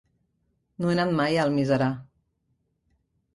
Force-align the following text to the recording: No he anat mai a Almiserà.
No 0.85 0.89
he 0.91 0.95
anat 0.95 1.13
mai 1.19 1.37
a 1.41 1.43
Almiserà. 1.43 1.91